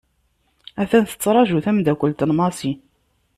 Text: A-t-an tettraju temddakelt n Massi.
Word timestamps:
A-t-an 0.81 1.05
tettraju 1.09 1.57
temddakelt 1.65 2.25
n 2.29 2.31
Massi. 2.39 2.71